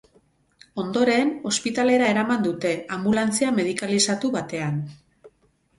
[0.83, 4.83] Ondoren, ospitalera eraman dute, anbulantzia medikalizatu batean.